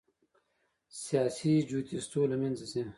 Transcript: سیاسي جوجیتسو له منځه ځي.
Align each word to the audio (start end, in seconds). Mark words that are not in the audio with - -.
سیاسي 1.03 1.53
جوجیتسو 1.69 2.21
له 2.31 2.35
منځه 2.41 2.65
ځي. 2.71 2.81